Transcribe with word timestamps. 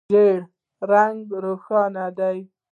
ژېړ 0.13 0.37
رنګ 0.91 1.19
روښانه 1.43 2.05
دی. 2.17 2.39